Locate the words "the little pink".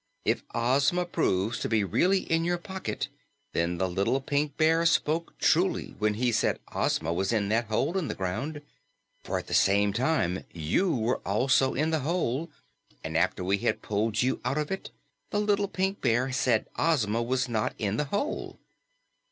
3.77-4.57, 15.29-16.01